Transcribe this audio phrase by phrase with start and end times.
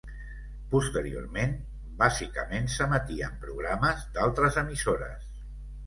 [0.71, 1.53] Posteriorment,
[2.01, 5.35] bàsicament s'emetien programes d'altres emissores.